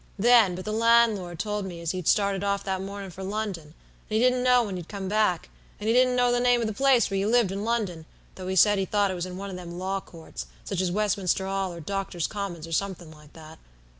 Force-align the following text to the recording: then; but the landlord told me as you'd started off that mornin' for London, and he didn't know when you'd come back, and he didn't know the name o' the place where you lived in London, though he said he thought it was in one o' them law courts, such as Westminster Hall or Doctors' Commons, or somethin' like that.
then; 0.17 0.55
but 0.55 0.65
the 0.65 0.71
landlord 0.71 1.37
told 1.37 1.63
me 1.63 1.79
as 1.79 1.93
you'd 1.93 2.07
started 2.07 2.43
off 2.43 2.63
that 2.63 2.81
mornin' 2.81 3.11
for 3.11 3.21
London, 3.23 3.65
and 4.09 4.09
he 4.09 4.17
didn't 4.17 4.41
know 4.41 4.63
when 4.63 4.75
you'd 4.75 4.87
come 4.89 5.07
back, 5.07 5.49
and 5.79 5.87
he 5.87 5.93
didn't 5.93 6.15
know 6.15 6.31
the 6.31 6.39
name 6.39 6.59
o' 6.59 6.63
the 6.65 6.73
place 6.73 7.11
where 7.11 7.19
you 7.19 7.27
lived 7.27 7.51
in 7.51 7.63
London, 7.63 8.07
though 8.33 8.47
he 8.47 8.55
said 8.55 8.79
he 8.79 8.85
thought 8.85 9.11
it 9.11 9.13
was 9.13 9.27
in 9.27 9.37
one 9.37 9.51
o' 9.51 9.55
them 9.55 9.77
law 9.77 9.99
courts, 9.99 10.47
such 10.65 10.81
as 10.81 10.91
Westminster 10.91 11.45
Hall 11.45 11.71
or 11.71 11.79
Doctors' 11.79 12.25
Commons, 12.25 12.65
or 12.65 12.71
somethin' 12.71 13.11
like 13.11 13.33
that. 13.33 13.59